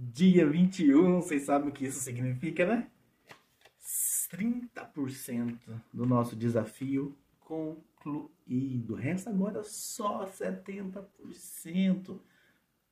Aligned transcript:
Dia 0.00 0.48
21, 0.48 1.20
vocês 1.20 1.42
sabem 1.42 1.70
o 1.70 1.72
que 1.72 1.84
isso 1.86 1.98
significa, 1.98 2.64
né? 2.64 2.88
30% 4.30 5.58
do 5.92 6.06
nosso 6.06 6.36
desafio 6.36 7.18
concluído. 7.40 8.94
Resta 8.94 9.28
agora 9.28 9.64
só 9.64 10.24
70%. 10.24 12.20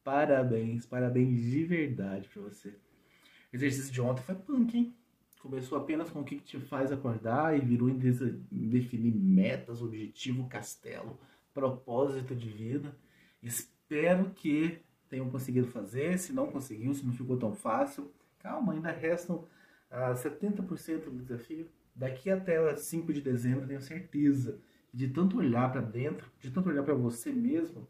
Parabéns, 0.03 0.85
parabéns 0.85 1.41
de 1.43 1.65
verdade 1.65 2.29
para 2.29 2.43
você. 2.43 2.71
O 2.71 3.55
exercício 3.55 3.93
de 3.93 4.01
ontem 4.01 4.23
foi 4.23 4.35
punk, 4.35 4.77
hein? 4.77 4.93
Começou 5.39 5.79
apenas 5.79 6.11
com 6.11 6.23
o 6.23 6.25
que 6.25 6.41
te 6.41 6.59
faz 6.59 6.91
acordar 6.91 7.57
e 7.57 7.61
virou 7.61 7.89
em 7.89 7.97
definir 7.97 9.15
metas, 9.15 9.81
objetivo, 9.81 10.49
castelo, 10.49 11.21
propósito 11.55 12.35
de 12.35 12.49
vida. 12.49 12.99
Espero 13.41 14.33
que 14.35 14.85
tenham 15.09 15.31
conseguido 15.31 15.67
fazer. 15.69 16.19
Se 16.19 16.33
não 16.33 16.47
conseguiu, 16.47 16.95
se 16.95 17.05
não 17.05 17.13
ficou 17.13 17.37
tão 17.37 17.55
fácil, 17.55 18.11
calma, 18.39 18.73
ainda 18.73 18.91
restam 18.91 19.37
uh, 19.37 19.47
ah, 19.91 20.15
70% 20.15 21.05
do 21.05 21.23
desafio. 21.23 21.69
Daqui 21.95 22.31
até 22.31 22.77
5 22.77 23.13
de 23.13 23.21
dezembro, 23.21 23.67
tenho 23.67 23.81
certeza 23.81 24.59
de 24.93 25.09
tanto 25.09 25.39
olhar 25.39 25.71
para 25.71 25.81
dentro, 25.81 26.31
de 26.41 26.51
tanto 26.51 26.69
olhar 26.69 26.83
para 26.83 26.95
você 26.95 27.31
mesmo, 27.31 27.89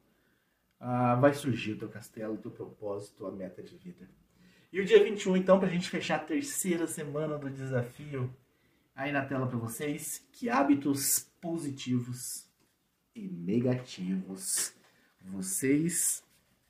uh, 0.81 1.21
vai 1.21 1.33
surgir 1.35 1.73
o 1.73 1.79
teu 1.79 1.89
castelo, 1.89 2.35
o 2.35 2.39
teu 2.39 2.51
propósito, 2.51 3.27
a 3.27 3.33
meta 3.33 3.63
de 3.63 3.77
vida. 3.77 4.09
E 4.73 4.81
o 4.81 4.85
dia 4.85 5.03
21, 5.03 5.37
então, 5.37 5.59
para 5.59 5.69
a 5.69 5.71
gente 5.71 5.89
fechar 5.89 6.17
a 6.17 6.25
terceira 6.25 6.87
semana 6.87 7.39
do 7.39 7.49
desafio, 7.49 8.35
aí 8.95 9.13
na 9.13 9.25
tela 9.25 9.47
para 9.47 9.59
vocês, 9.59 10.27
que 10.33 10.49
hábitos 10.49 11.31
positivos 11.41 12.49
e 13.15 13.29
negativos 13.29 14.75
vocês 15.21 16.26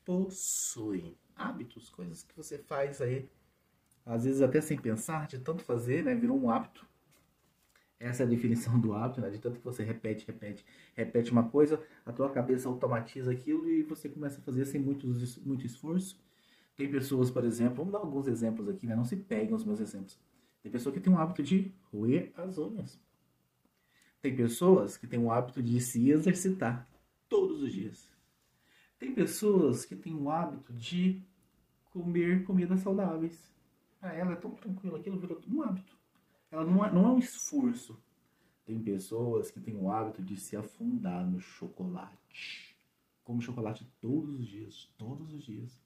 possuem. 0.07 1.19
Hábitos, 1.35 1.91
coisas 1.91 2.23
que 2.23 2.35
você 2.35 2.57
faz 2.57 3.03
aí, 3.03 3.29
às 4.07 4.25
vezes 4.25 4.41
até 4.41 4.59
sem 4.63 4.79
pensar, 4.79 5.27
de 5.27 5.39
tanto 5.39 5.63
fazer, 5.63 6.03
né? 6.03 6.15
Virou 6.15 6.41
um 6.41 6.49
hábito. 6.49 6.87
Essa 8.01 8.23
é 8.23 8.27
a 8.27 8.29
definição 8.29 8.81
do 8.81 8.95
hábito, 8.95 9.21
né? 9.21 9.29
De 9.29 9.39
tanto 9.39 9.59
que 9.59 9.65
você 9.65 9.83
repete, 9.83 10.27
repete, 10.27 10.65
repete 10.95 11.31
uma 11.31 11.51
coisa, 11.51 11.83
a 12.07 12.13
tua 12.13 12.31
cabeça 12.31 12.69
automatiza 12.69 13.31
aquilo 13.33 13.69
e 13.69 13.83
você 13.83 14.09
começa 14.09 14.41
a 14.41 14.43
fazer 14.43 14.65
sem 14.65 14.81
muito, 14.81 15.07
muito 15.45 15.67
esforço. 15.67 16.19
Tem 16.75 16.91
pessoas, 16.91 17.31
por 17.31 17.45
exemplo, 17.45 17.77
vamos 17.77 17.93
dar 17.93 17.99
alguns 17.99 18.27
exemplos 18.27 18.69
aqui, 18.69 18.87
né? 18.87 18.97
Não 18.97 19.05
se 19.05 19.17
peguem 19.17 19.55
os 19.55 19.65
meus 19.65 19.81
exemplos. 19.81 20.19
Tem 20.63 20.73
pessoa 20.73 20.93
que 20.93 21.01
tem 21.01 21.13
o 21.13 21.19
hábito 21.19 21.43
de 21.43 21.75
roer 21.93 22.33
as 22.37 22.57
unhas. 22.57 22.99
Tem 24.23 24.35
pessoas 24.35 24.97
que 24.97 25.07
têm 25.07 25.19
o 25.19 25.31
hábito 25.31 25.63
de 25.63 25.81
se 25.81 26.11
exercitar 26.11 26.89
todos 27.29 27.63
os 27.63 27.73
dias. 27.73 28.16
Tem 29.17 29.25
pessoas 29.25 29.87
que 29.87 29.97
têm 29.97 30.15
o 30.15 30.31
hábito 30.31 30.75
de 30.75 31.23
comer 31.87 32.45
comidas 32.45 32.81
saudáveis. 32.81 33.51
Para 33.99 34.13
ela 34.13 34.33
é 34.33 34.37
tão 34.37 34.51
tranquilo, 34.51 34.97
aquilo 34.97 35.19
virou 35.19 35.41
um 35.49 35.63
hábito. 35.63 35.97
Ela 36.51 36.65
não 36.65 36.85
é, 36.85 36.93
não 36.93 37.07
é 37.07 37.09
um 37.13 37.19
esforço. 37.19 37.99
Tem 38.67 38.79
pessoas 38.79 39.51
que 39.51 39.59
têm 39.59 39.75
o 39.75 39.91
hábito 39.91 40.23
de 40.23 40.37
se 40.37 40.55
afundar 40.55 41.27
no 41.27 41.41
chocolate. 41.41 42.77
Come 43.25 43.41
chocolate 43.41 43.91
todos 44.03 44.39
os 44.39 44.47
dias, 44.47 44.93
todos 44.99 45.33
os 45.33 45.43
dias. 45.43 45.81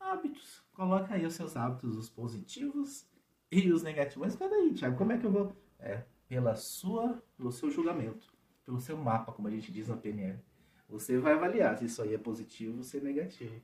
Hábitos. 0.00 0.64
Coloca 0.72 1.14
aí 1.14 1.24
os 1.24 1.34
seus 1.34 1.56
hábitos, 1.56 1.96
os 1.96 2.10
positivos 2.10 3.08
e 3.48 3.70
os 3.70 3.84
negativos. 3.84 4.26
Mas 4.26 4.34
peraí, 4.34 4.74
Thiago, 4.74 4.98
como 4.98 5.12
é 5.12 5.18
que 5.18 5.24
eu 5.24 5.30
vou? 5.30 5.56
É, 5.78 6.04
pela 6.26 6.56
sua, 6.56 7.22
pelo 7.36 7.52
seu 7.52 7.70
julgamento, 7.70 8.34
pelo 8.64 8.80
seu 8.80 8.96
mapa, 8.96 9.30
como 9.30 9.46
a 9.46 9.52
gente 9.52 9.70
diz 9.70 9.86
na 9.86 9.96
PNL. 9.96 10.42
Você 10.88 11.18
vai 11.18 11.32
avaliar 11.32 11.76
se 11.76 11.86
isso 11.86 12.02
aí 12.02 12.14
é 12.14 12.18
positivo 12.18 12.78
ou 12.78 12.82
se 12.82 12.98
é 12.98 13.00
negativo. 13.00 13.60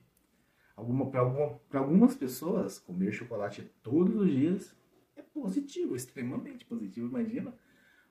Alguma, 0.75 1.09
Para 1.09 1.21
alguma, 1.21 1.59
algumas 1.73 2.15
pessoas, 2.15 2.79
comer 2.79 3.11
chocolate 3.11 3.63
todos 3.81 4.15
os 4.15 4.29
dias 4.29 4.75
é 5.15 5.21
positivo, 5.21 5.95
extremamente 5.95 6.65
positivo. 6.65 7.07
Imagina 7.07 7.55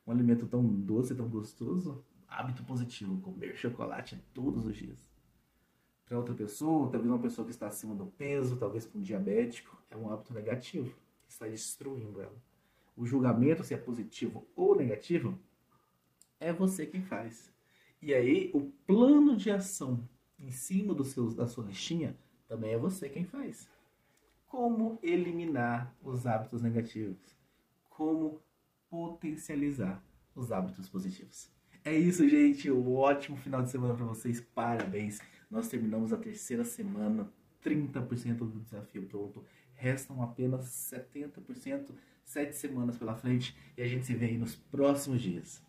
um 0.06 0.12
alimento 0.12 0.46
tão 0.46 0.64
doce, 0.64 1.14
tão 1.14 1.28
gostoso. 1.28 2.04
Hábito 2.26 2.64
positivo, 2.64 3.20
comer 3.20 3.56
chocolate 3.56 4.16
todos 4.32 4.64
os 4.64 4.76
dias. 4.76 5.12
Para 6.06 6.18
outra 6.18 6.34
pessoa, 6.34 6.90
talvez 6.90 7.10
uma 7.10 7.18
pessoa 7.18 7.44
que 7.44 7.50
está 7.50 7.66
acima 7.66 7.94
do 7.94 8.06
peso, 8.06 8.56
talvez 8.56 8.86
para 8.86 8.98
um 8.98 9.02
diabético, 9.02 9.76
é 9.90 9.96
um 9.96 10.10
hábito 10.10 10.32
negativo, 10.32 10.96
que 11.26 11.32
está 11.32 11.46
destruindo 11.46 12.20
ela. 12.20 12.42
O 12.96 13.04
julgamento, 13.04 13.64
se 13.64 13.74
é 13.74 13.76
positivo 13.76 14.46
ou 14.56 14.74
negativo, 14.74 15.38
é 16.40 16.52
você 16.52 16.86
quem 16.86 17.02
faz. 17.02 17.51
E 18.02 18.12
aí, 18.12 18.50
o 18.52 18.62
plano 18.84 19.36
de 19.36 19.48
ação 19.48 20.08
em 20.36 20.50
cima 20.50 20.92
do 20.92 21.04
seu, 21.04 21.32
da 21.32 21.46
sua 21.46 21.64
listinha 21.64 22.16
também 22.48 22.72
é 22.72 22.76
você 22.76 23.08
quem 23.08 23.24
faz. 23.24 23.68
Como 24.48 24.98
eliminar 25.04 25.94
os 26.02 26.26
hábitos 26.26 26.60
negativos? 26.60 27.36
Como 27.88 28.42
potencializar 28.90 30.04
os 30.34 30.50
hábitos 30.50 30.88
positivos? 30.88 31.48
É 31.84 31.94
isso, 31.94 32.28
gente. 32.28 32.70
Um 32.72 32.92
ótimo 32.92 33.36
final 33.36 33.62
de 33.62 33.70
semana 33.70 33.94
para 33.94 34.04
vocês. 34.04 34.40
Parabéns. 34.40 35.20
Nós 35.48 35.68
terminamos 35.68 36.12
a 36.12 36.16
terceira 36.16 36.64
semana, 36.64 37.32
30% 37.64 38.38
do 38.38 38.60
desafio 38.60 39.06
pronto. 39.06 39.44
Restam 39.74 40.20
apenas 40.22 40.66
70%, 40.92 41.94
sete 42.24 42.56
semanas 42.56 42.96
pela 42.96 43.14
frente 43.14 43.56
e 43.76 43.82
a 43.82 43.86
gente 43.86 44.04
se 44.04 44.14
vê 44.14 44.26
aí 44.26 44.38
nos 44.38 44.56
próximos 44.56 45.22
dias. 45.22 45.62